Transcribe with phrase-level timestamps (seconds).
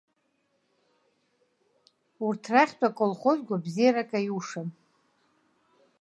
[2.25, 4.67] Урҭ рахьтә аколхоз гәабзиарак аиушам.